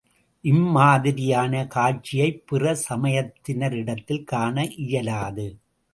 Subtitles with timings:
[0.43, 5.47] இம்மாதிரியான காட்சியைப் பிற சமயத்தினரிடத்தில் காண இயலாது.